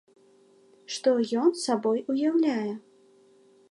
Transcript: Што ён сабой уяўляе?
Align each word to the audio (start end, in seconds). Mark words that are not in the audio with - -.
Што 0.95 1.13
ён 1.43 1.49
сабой 1.67 1.99
уяўляе? 2.15 2.69